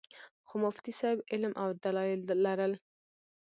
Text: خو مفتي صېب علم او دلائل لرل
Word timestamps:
خو 0.47 0.55
مفتي 0.65 0.91
صېب 0.99 1.17
علم 1.31 1.53
او 1.61 1.67
دلائل 1.85 2.21
لرل 2.45 2.73